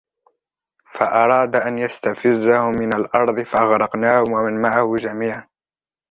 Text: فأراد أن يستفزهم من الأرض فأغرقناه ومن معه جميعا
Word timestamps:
فأراد 0.99 1.55
أن 1.55 1.77
يستفزهم 1.77 2.71
من 2.71 2.95
الأرض 2.95 3.39
فأغرقناه 3.43 4.23
ومن 4.31 4.61
معه 4.61 4.95
جميعا 4.95 5.47